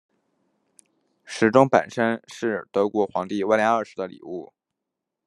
[1.25, 4.51] 时钟本身是是德国皇帝威廉二世的礼物。